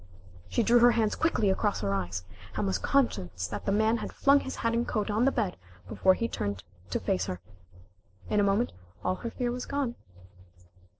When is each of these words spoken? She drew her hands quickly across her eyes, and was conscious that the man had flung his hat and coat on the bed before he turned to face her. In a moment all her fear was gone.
She 0.49 0.63
drew 0.63 0.79
her 0.79 0.93
hands 0.93 1.13
quickly 1.13 1.51
across 1.51 1.81
her 1.81 1.93
eyes, 1.93 2.23
and 2.55 2.65
was 2.65 2.79
conscious 2.79 3.45
that 3.45 3.67
the 3.67 3.71
man 3.71 3.97
had 3.97 4.11
flung 4.11 4.39
his 4.39 4.55
hat 4.55 4.73
and 4.73 4.87
coat 4.87 5.11
on 5.11 5.25
the 5.25 5.31
bed 5.31 5.57
before 5.87 6.15
he 6.15 6.27
turned 6.27 6.63
to 6.89 6.99
face 6.99 7.27
her. 7.27 7.39
In 8.27 8.39
a 8.39 8.43
moment 8.43 8.71
all 9.05 9.17
her 9.17 9.29
fear 9.29 9.51
was 9.51 9.67
gone. 9.67 9.93